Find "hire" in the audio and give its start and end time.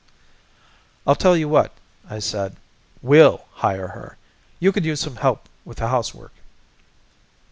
3.51-3.89